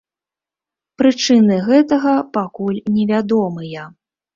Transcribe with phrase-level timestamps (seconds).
[1.01, 3.91] Прычыны гэтага пакуль невядомыя.